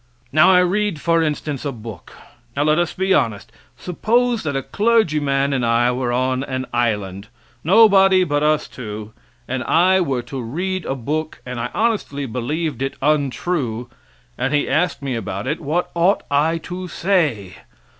[0.31, 2.13] Now, I read, for instance, a book.
[2.57, 3.51] Now, let us be honest.
[3.77, 7.27] Suppose that a clergyman and I were on an island
[7.63, 9.13] nobody but us two
[9.47, 13.91] and I were to read a book, and I honestly believed it untrue,
[14.39, 17.57] and he asked me about it what ought I to say?